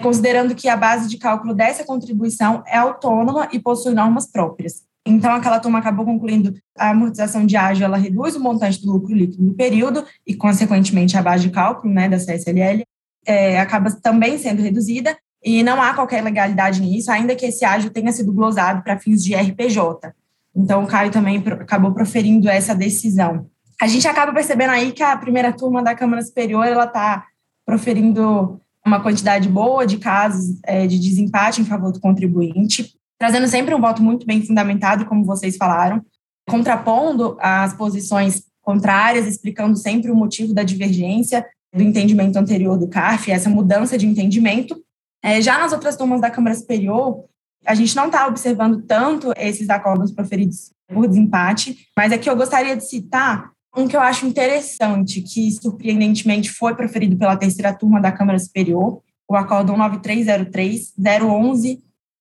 [0.02, 4.84] considerando que a base de cálculo dessa contribuição é autônoma e possui normas próprias.
[5.06, 9.14] Então, aquela turma acabou concluindo a amortização de ágio, ela reduz o montante do lucro
[9.14, 12.84] líquido no período e, consequentemente, a base de cálculo né, da CSLL
[13.26, 17.90] é, acaba também sendo reduzida e não há qualquer legalidade nisso, ainda que esse ágio
[17.90, 20.14] tenha sido glosado para fins de RPJ.
[20.56, 23.48] Então, o Caio também acabou proferindo essa decisão.
[23.82, 27.26] A gente acaba percebendo aí que a primeira turma da Câmara Superior ela está
[27.66, 33.74] proferindo uma quantidade boa de casos é, de desempate em favor do contribuinte trazendo sempre
[33.74, 36.06] um voto muito bem fundamentado, como vocês falaram,
[36.46, 43.32] contrapondo as posições contrárias, explicando sempre o motivo da divergência do entendimento anterior do CARF,
[43.32, 44.76] essa mudança de entendimento.
[45.24, 47.24] É, já nas outras turmas da Câmara Superior,
[47.66, 52.76] a gente não está observando tanto esses acordos proferidos por desempate, mas aqui eu gostaria
[52.76, 58.12] de citar um que eu acho interessante, que surpreendentemente foi proferido pela terceira turma da
[58.12, 61.80] Câmara Superior, o Acórdão 9303-011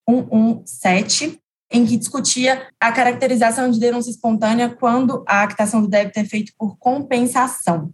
[0.08, 1.38] 117,
[1.70, 6.52] em que discutia a caracterização de denúncia espontânea quando a actação do débito é feita
[6.58, 7.90] por compensação.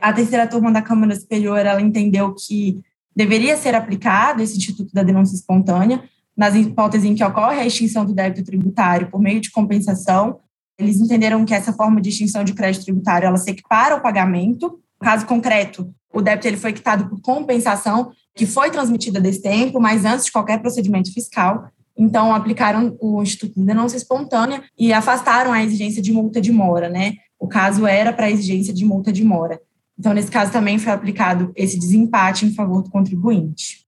[0.00, 2.80] A terceira turma da Câmara Superior ela entendeu que
[3.14, 6.02] deveria ser aplicado esse instituto da denúncia espontânea
[6.36, 10.40] nas hipóteses em que ocorre a extinção do débito tributário por meio de compensação.
[10.78, 14.80] Eles entenderam que essa forma de extinção de crédito tributário ela se equipara ao pagamento.
[15.00, 19.80] No caso concreto, o débito ele foi quitado por compensação que foi transmitida desse tempo,
[19.80, 21.68] mas antes de qualquer procedimento fiscal.
[21.96, 26.88] Então, aplicaram o Instituto de Denúncia Espontânea e afastaram a exigência de multa de mora,
[26.88, 27.14] né?
[27.38, 29.60] O caso era para exigência de multa de mora.
[29.98, 33.84] Então, nesse caso, também foi aplicado esse desempate em favor do contribuinte.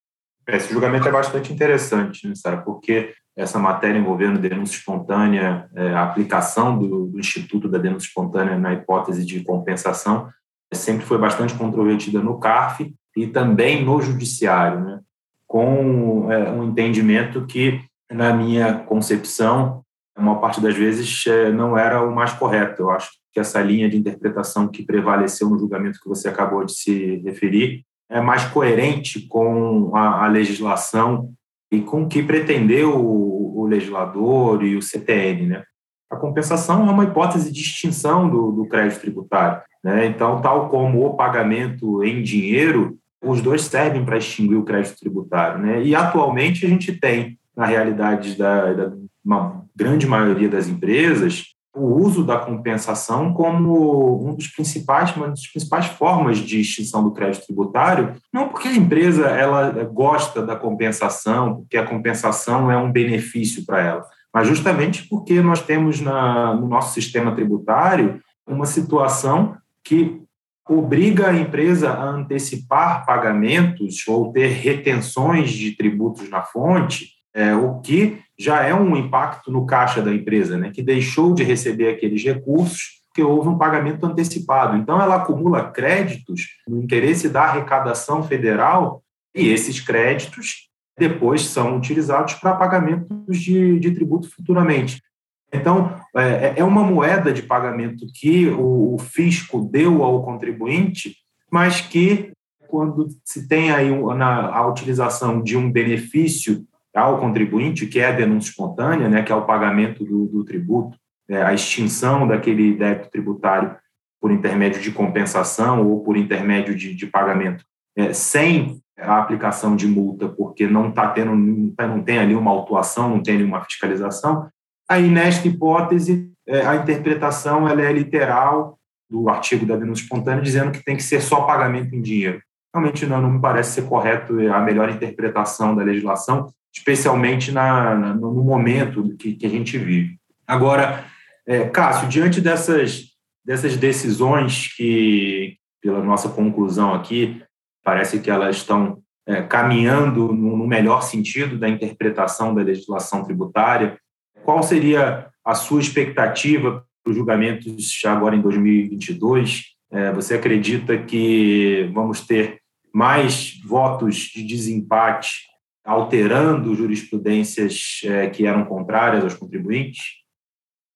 [0.46, 2.58] Esse julgamento é bastante interessante, né, Sara?
[2.58, 8.58] Porque essa matéria envolvendo denúncia espontânea, é, a aplicação do, do, Instituto da Denúncia Espontânea
[8.58, 10.28] na hipótese de compensação,
[10.74, 15.00] sempre foi bastante controvertida no CARF e também no Judiciário, né?
[15.46, 17.78] com é, um entendimento que,
[18.10, 19.82] na minha concepção,
[20.16, 22.82] uma parte das vezes é, não era o mais correto.
[22.82, 26.72] Eu acho que essa linha de interpretação que prevaleceu no julgamento que você acabou de
[26.72, 31.30] se referir é mais coerente com a, a legislação
[31.70, 35.64] e com o que pretendeu o, o, legislador e o CTN, né?
[36.10, 40.06] A compensação é uma hipótese de extinção do, do crédito tributário, né?
[40.06, 45.58] Então, tal como o pagamento em dinheiro, os dois servem para extinguir o crédito tributário,
[45.58, 45.82] né?
[45.82, 48.92] E atualmente a gente tem, na realidade da, da
[49.24, 55.46] uma grande maioria das empresas, o uso da compensação como um dos principais, uma das
[55.46, 61.56] principais formas de extinção do crédito tributário, não porque a empresa ela gosta da compensação,
[61.56, 66.68] porque a compensação é um benefício para ela, mas justamente porque nós temos na, no
[66.68, 70.22] nosso sistema tributário uma situação que
[70.68, 77.80] obriga a empresa a antecipar pagamentos ou ter retenções de tributos na fonte, é, o
[77.80, 82.22] que já é um impacto no caixa da empresa, né, que deixou de receber aqueles
[82.22, 84.74] recursos porque houve um pagamento antecipado.
[84.78, 89.02] Então, ela acumula créditos no interesse da arrecadação federal
[89.34, 95.02] e esses créditos depois são utilizados para pagamentos de, de tributo futuramente.
[95.52, 101.16] Então, é, é uma moeda de pagamento que o, fisco deu ao contribuinte,
[101.50, 102.32] mas que,
[102.68, 108.50] quando se tem aí a utilização de um benefício ao contribuinte, que é a denúncia
[108.50, 110.96] espontânea, né, que é o pagamento do, do tributo,
[111.28, 113.76] é, a extinção daquele débito tributário
[114.20, 117.64] por intermédio de compensação ou por intermédio de, de pagamento,
[117.96, 123.08] é, sem a aplicação de multa, porque não está tendo, não tem ali uma autuação,
[123.08, 124.48] não tem nenhuma fiscalização.
[124.88, 130.72] Aí, nesta hipótese, é, a interpretação ela é literal do artigo da denúncia espontânea, dizendo
[130.72, 132.40] que tem que ser só pagamento em dinheiro.
[132.74, 138.42] Realmente não, não me parece ser correto a melhor interpretação da legislação, especialmente na, no
[138.42, 140.16] momento que, que, a gente vive.
[140.46, 141.04] Agora,
[141.46, 143.08] é, Cássio, diante dessas,
[143.44, 147.42] dessas decisões que, pela nossa conclusão aqui,
[147.84, 153.98] parece que elas estão é, caminhando no, no melhor sentido da interpretação da legislação tributária,
[154.44, 159.64] qual seria a sua expectativa para os julgamentos agora em 2022?
[159.90, 162.60] É, você acredita que vamos ter
[162.94, 165.52] mais votos de desempate
[165.84, 170.02] alterando jurisprudências é, que eram contrárias aos contribuintes?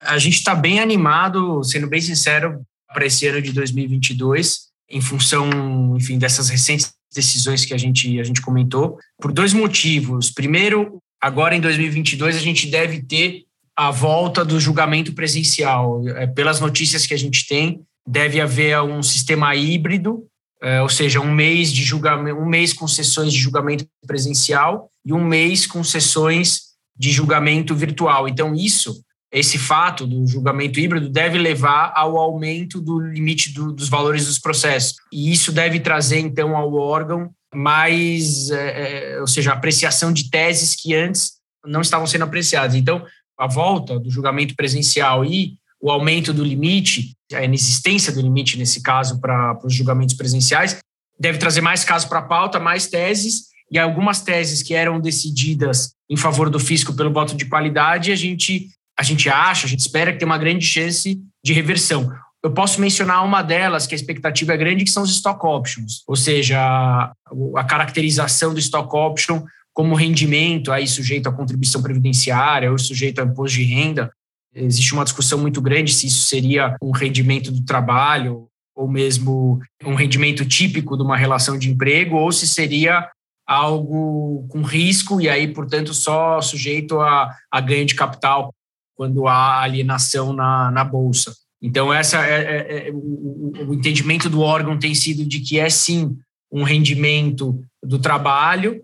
[0.00, 5.96] A gente está bem animado, sendo bem sincero, para esse ano de 2022, em função,
[5.96, 10.30] enfim, dessas recentes decisões que a gente, a gente comentou, por dois motivos.
[10.30, 13.44] Primeiro, agora em 2022, a gente deve ter
[13.76, 16.06] a volta do julgamento presencial.
[16.08, 20.24] É, pelas notícias que a gente tem, deve haver um sistema híbrido
[20.62, 25.12] é, ou seja, um mês de julgamento, um mês com sessões de julgamento presencial e
[25.12, 26.60] um mês com sessões
[26.96, 28.26] de julgamento virtual.
[28.26, 33.88] Então, isso, esse fato do julgamento híbrido deve levar ao aumento do limite do, dos
[33.88, 34.96] valores dos processos.
[35.12, 40.74] E isso deve trazer, então, ao órgão mais, é, é ou seja, apreciação de teses
[40.74, 41.32] que antes
[41.64, 42.76] não estavam sendo apreciadas.
[42.76, 43.04] Então,
[43.38, 48.82] a volta do julgamento presencial e o aumento do limite, a inexistência do limite, nesse
[48.82, 50.78] caso, para os julgamentos presenciais,
[51.18, 55.92] deve trazer mais casos para a pauta, mais teses, e algumas teses que eram decididas
[56.08, 59.80] em favor do fisco pelo voto de qualidade, a gente, a gente acha, a gente
[59.80, 62.10] espera que tem uma grande chance de reversão.
[62.46, 66.02] Eu posso mencionar uma delas, que a expectativa é grande, que são os stock options,
[66.06, 72.78] ou seja, a, caracterização do stock option como rendimento aí sujeito à contribuição previdenciária ou
[72.78, 74.10] sujeito a imposto de renda,
[74.58, 79.94] Existe uma discussão muito grande se isso seria um rendimento do trabalho ou mesmo um
[79.94, 83.06] rendimento típico de uma relação de emprego ou se seria
[83.46, 88.52] algo com risco e aí, portanto, só sujeito a, a ganho de capital
[88.94, 91.34] quando há alienação na, na bolsa.
[91.62, 95.68] Então, essa é, é, é o, o, entendimento do órgão tem sido de que é
[95.70, 96.16] sim
[96.52, 98.82] um rendimento do trabalho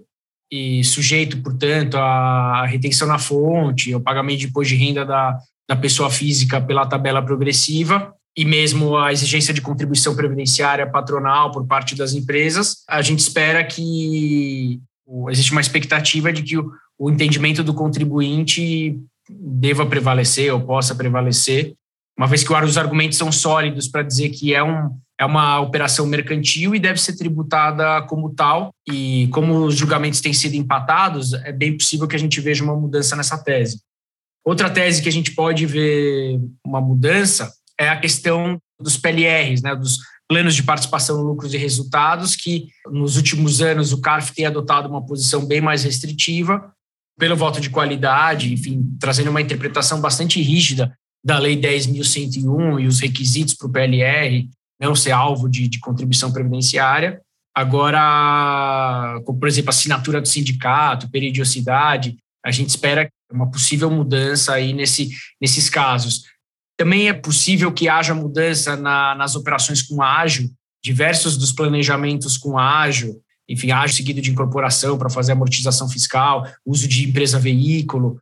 [0.51, 5.77] e sujeito, portanto, à retenção na fonte, ao pagamento de imposto de renda da, da
[5.77, 11.95] pessoa física pela tabela progressiva e mesmo a exigência de contribuição previdenciária patronal por parte
[11.95, 14.81] das empresas, a gente espera que
[15.29, 18.99] existe uma expectativa de que o, o entendimento do contribuinte
[19.31, 21.75] deva prevalecer ou possa prevalecer,
[22.23, 26.07] uma vez que os argumentos são sólidos para dizer que é um, é uma operação
[26.07, 28.73] mercantil e deve ser tributada como tal.
[28.89, 32.77] E como os julgamentos têm sido empatados, é bem possível que a gente veja uma
[32.77, 33.81] mudança nessa tese.
[34.45, 39.75] Outra tese que a gente pode ver uma mudança é a questão dos PLRs, né,
[39.75, 39.99] dos
[40.29, 45.05] planos de participação lucros e resultados, que nos últimos anos o CARF tem adotado uma
[45.05, 46.73] posição bem mais restritiva,
[47.19, 53.01] pelo voto de qualidade, enfim, trazendo uma interpretação bastante rígida da Lei 10.101 e os
[53.01, 54.49] requisitos para o PLR
[54.81, 57.21] não ser alvo de, de contribuição previdenciária.
[57.55, 65.11] Agora, por exemplo, assinatura do sindicato, periodicidade, a gente espera uma possível mudança aí nesse,
[65.41, 66.25] nesses casos.
[66.77, 70.51] Também é possível que haja mudança na, nas operações com ágio,
[70.83, 76.89] diversos dos planejamentos com ágio, enfim, ágio seguido de incorporação para fazer amortização fiscal, uso
[76.89, 78.19] de empresa veículo.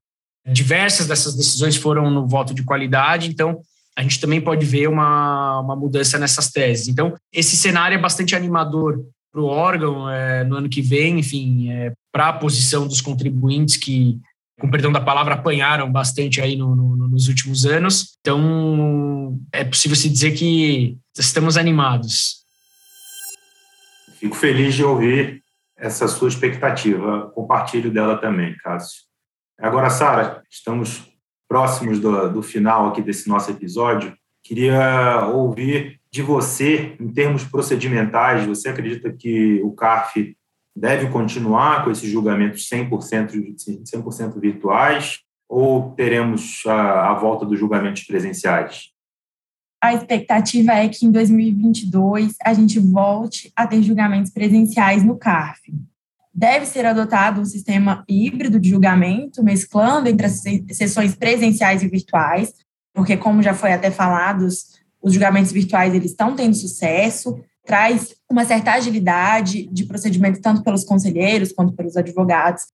[0.47, 3.61] Diversas dessas decisões foram no voto de qualidade, então
[3.97, 6.89] a gente também pode ver uma, uma mudança nessas teses.
[6.89, 11.71] Então, esse cenário é bastante animador para o órgão é, no ano que vem, enfim,
[11.71, 14.19] é, para a posição dos contribuintes que,
[14.59, 18.17] com perdão da palavra, apanharam bastante aí no, no, nos últimos anos.
[18.21, 22.41] Então, é possível se dizer que estamos animados.
[24.19, 25.43] Fico feliz de ouvir
[25.77, 27.31] essa sua expectativa.
[27.35, 29.10] Compartilho dela também, Cássio.
[29.61, 31.07] Agora, Sara, estamos
[31.47, 38.47] próximos do, do final aqui desse nosso episódio, queria ouvir de você, em termos procedimentais,
[38.47, 40.35] você acredita que o CARF
[40.75, 43.55] deve continuar com esses julgamentos 100%,
[43.85, 48.93] 100 virtuais ou teremos a, a volta dos julgamentos presenciais?
[49.83, 55.61] A expectativa é que em 2022 a gente volte a ter julgamentos presenciais no CARF
[56.33, 62.53] deve ser adotado um sistema híbrido de julgamento, mesclando entre as sessões presenciais e virtuais,
[62.95, 64.47] porque, como já foi até falado,
[65.03, 70.85] os julgamentos virtuais eles estão tendo sucesso, traz uma certa agilidade de procedimento tanto pelos
[70.85, 72.65] conselheiros quanto pelos advogados.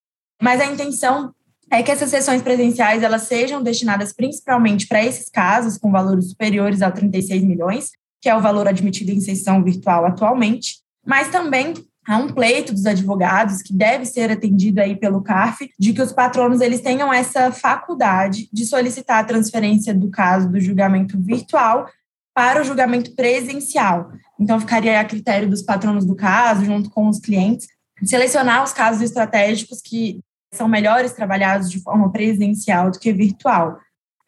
[0.40, 1.32] Mas a intenção
[1.70, 6.82] é que essas sessões presenciais elas sejam destinadas principalmente para esses casos com valores superiores
[6.82, 7.90] a 36 milhões,
[8.20, 11.74] que é o valor admitido em sessão virtual atualmente, mas também
[12.06, 16.12] há um pleito dos advogados que deve ser atendido aí pelo CARF de que os
[16.12, 21.88] patronos eles tenham essa faculdade de solicitar a transferência do caso do julgamento virtual
[22.34, 24.10] para o julgamento presencial.
[24.38, 27.66] Então ficaria a critério dos patronos do caso, junto com os clientes,
[28.04, 30.20] selecionar os casos estratégicos que
[30.52, 33.78] são melhores trabalhados de forma presencial do que virtual.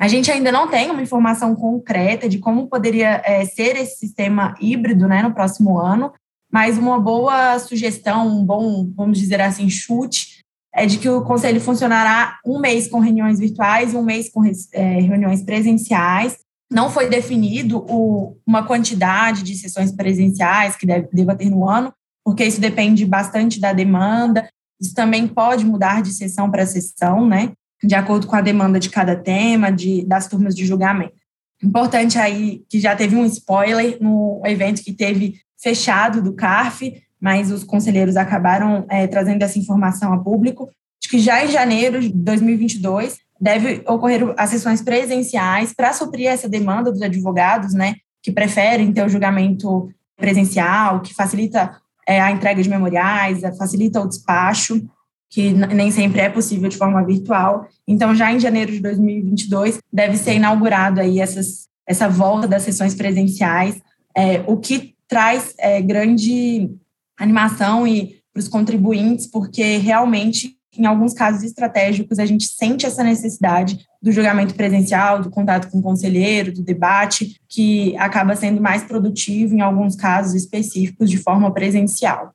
[0.00, 4.54] A gente ainda não tem uma informação concreta de como poderia é, ser esse sistema
[4.60, 6.12] híbrido né, no próximo ano,
[6.52, 10.38] mas uma boa sugestão, um bom, vamos dizer assim, chute,
[10.74, 14.44] é de que o conselho funcionará um mês com reuniões virtuais e um mês com
[14.72, 16.38] é, reuniões presenciais.
[16.70, 21.92] Não foi definido o, uma quantidade de sessões presenciais que deve, deva ter no ano,
[22.24, 24.48] porque isso depende bastante da demanda.
[24.80, 27.52] Isso também pode mudar de sessão para sessão, né?
[27.82, 31.14] De acordo com a demanda de cada tema, de, das turmas de julgamento.
[31.62, 37.50] Importante aí que já teve um spoiler no evento que teve fechado do CARF, mas
[37.50, 42.08] os conselheiros acabaram é, trazendo essa informação a público, de que já em janeiro de
[42.10, 48.92] 2022 deve ocorrer as sessões presenciais para suprir essa demanda dos advogados, né, que preferem
[48.92, 54.84] ter o julgamento presencial, que facilita é, a entrega de memoriais, facilita o despacho,
[55.30, 57.68] que nem sempre é possível de forma virtual.
[57.86, 62.94] Então, já em janeiro de 2022 deve ser inaugurado aí essas, essa volta das sessões
[62.94, 63.80] presenciais,
[64.16, 66.70] é, o que traz é, grande
[67.18, 73.02] animação e para os contribuintes, porque realmente, em alguns casos estratégicos, a gente sente essa
[73.02, 78.84] necessidade do julgamento presencial, do contato com o conselheiro, do debate, que acaba sendo mais
[78.84, 82.32] produtivo em alguns casos específicos de forma presencial.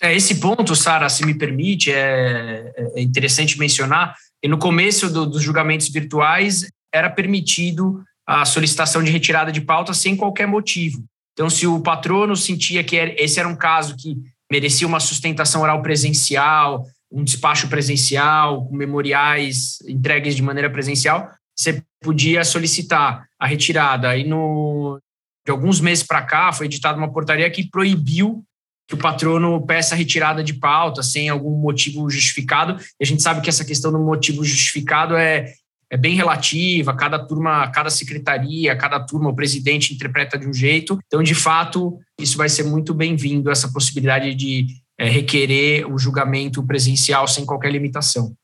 [0.00, 5.26] É, esse ponto, Sara, se me permite, é, é interessante mencionar que no começo do,
[5.26, 11.04] dos julgamentos virtuais era permitido a solicitação de retirada de pauta sem qualquer motivo.
[11.34, 14.16] Então, se o patrono sentia que esse era um caso que
[14.50, 21.82] merecia uma sustentação oral presencial, um despacho presencial, com memoriais entregues de maneira presencial, você
[22.00, 24.16] podia solicitar a retirada.
[24.16, 25.00] E no,
[25.44, 28.44] de alguns meses para cá foi editada uma portaria que proibiu
[28.86, 32.78] que o patrono peça retirada de pauta sem algum motivo justificado.
[33.00, 35.52] E a gente sabe que essa questão do motivo justificado é,
[35.94, 40.98] é bem relativa, cada turma, cada secretaria, cada turma, o presidente interpreta de um jeito.
[41.06, 44.66] Então, de fato, isso vai ser muito bem-vindo, essa possibilidade de
[44.98, 48.34] é, requerer o julgamento presencial sem qualquer limitação.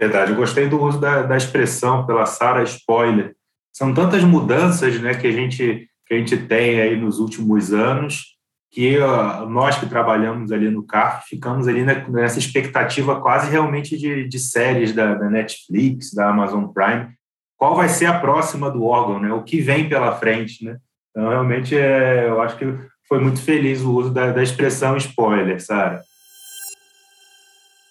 [0.00, 3.36] Verdade, eu gostei do uso da, da expressão pela Sara spoiler.
[3.70, 8.33] São tantas mudanças né, que, a gente, que a gente tem aí nos últimos anos,
[8.74, 14.26] que uh, nós que trabalhamos ali no CARF ficamos ali nessa expectativa quase realmente de,
[14.26, 17.14] de séries da, da, Netflix, da Amazon Prime.
[17.56, 19.32] Qual vai ser a próxima do órgão, né?
[19.32, 20.76] O que vem pela frente, né?
[21.10, 22.66] Então, realmente, é, eu acho que
[23.08, 26.02] foi muito feliz o uso da, da expressão spoiler, Sara.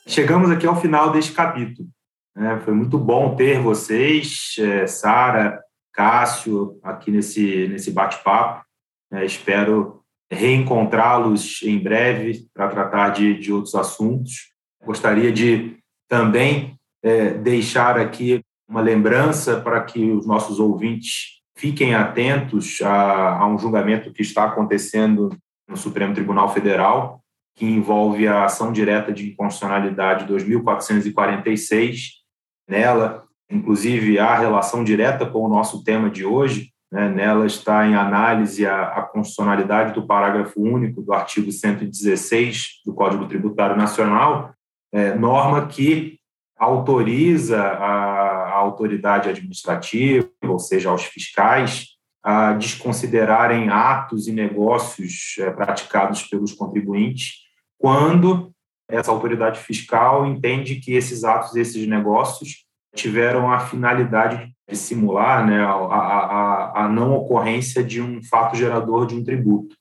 [0.05, 1.88] Chegamos aqui ao final deste capítulo.
[2.36, 2.59] Né?
[2.65, 5.61] Foi muito bom ter vocês, é, Sara,
[5.93, 8.65] Cássio, aqui nesse, nesse bate-papo.
[9.13, 10.03] É, espero
[10.34, 14.51] reencontrá-los em breve para tratar de, de outros assuntos.
[14.84, 15.77] Gostaria de
[16.09, 23.47] também é, deixar aqui uma lembrança para que os nossos ouvintes fiquem atentos a, a
[23.47, 25.29] um julgamento que está acontecendo
[25.67, 27.21] no Supremo Tribunal Federal,
[27.55, 32.23] que envolve a ação direta de inconstitucionalidade 2446.
[32.67, 36.72] Nela, inclusive, há relação direta com o nosso tema de hoje.
[36.94, 37.10] Né?
[37.10, 43.28] Nela está em análise a, a constitucionalidade do parágrafo único do artigo 116 do Código
[43.28, 44.54] Tributário Nacional,
[44.91, 46.20] é, norma que
[46.56, 51.88] autoriza a, a autoridade administrativa, ou seja, aos fiscais,
[52.24, 57.39] a desconsiderarem atos e negócios é, praticados pelos contribuintes
[57.80, 58.54] quando
[58.88, 62.66] essa autoridade fiscal entende que esses atos, esses negócios
[62.96, 69.05] tiveram a finalidade de simular né, a, a, a não ocorrência de um fato gerador
[69.05, 69.76] de um tributo.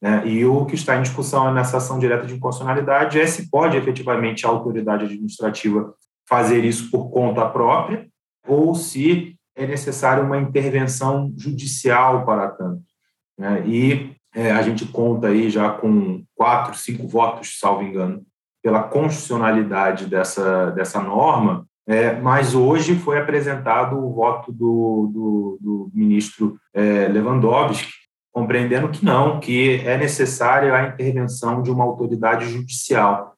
[0.00, 0.26] Né?
[0.26, 4.46] E o que está em discussão nessa ação direta de inconstitucionalidade é se pode efetivamente
[4.46, 5.94] a autoridade administrativa
[6.28, 8.06] fazer isso por conta própria
[8.46, 12.82] ou se é necessária uma intervenção judicial para tanto.
[13.38, 13.66] Né?
[13.66, 18.22] E é, a gente conta aí já com quatro, cinco votos, salvo engano,
[18.62, 25.90] pela constitucionalidade dessa, dessa norma, é, mas hoje foi apresentado o voto do, do, do
[25.94, 27.92] ministro é, Lewandowski,
[28.32, 33.34] compreendendo que não, que é necessária a intervenção de uma autoridade judicial.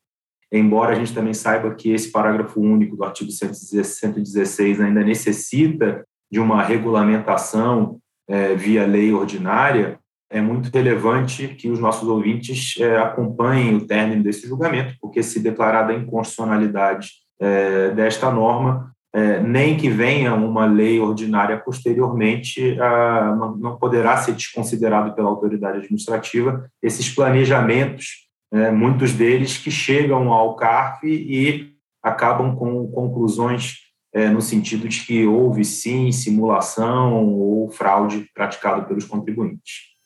[0.51, 6.41] Embora a gente também saiba que esse parágrafo único do artigo 116 ainda necessita de
[6.41, 9.99] uma regulamentação é, via lei ordinária,
[10.31, 15.41] é muito relevante que os nossos ouvintes é, acompanhem o término desse julgamento, porque se
[15.41, 23.35] declarada a inconstitucionalidade é, desta norma, é, nem que venha uma lei ordinária posteriormente, a,
[23.37, 30.33] não, não poderá ser desconsiderado pela autoridade administrativa esses planejamentos é, muitos deles que chegam
[30.33, 33.75] ao CARF e acabam com conclusões
[34.13, 39.98] é, no sentido de que houve sim simulação ou fraude praticado pelos contribuintes.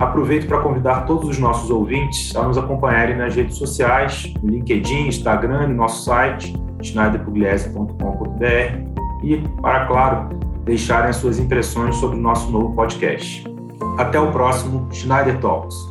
[0.00, 5.08] Aproveito para convidar todos os nossos ouvintes a nos acompanharem nas redes sociais, no LinkedIn,
[5.08, 10.30] Instagram e nosso site, schneiderpugliese.com.br e, para, claro,
[10.64, 13.44] deixarem as suas impressões sobre o nosso novo podcast.
[13.98, 15.89] Até o próximo Schneider Talks.